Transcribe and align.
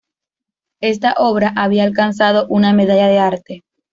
Esta 0.79 1.13
obra 1.15 1.53
había 1.55 1.83
alcanzado 1.83 2.47
una 2.49 2.73
medalla 2.73 3.07
de 3.07 3.19
arte. 3.19 3.63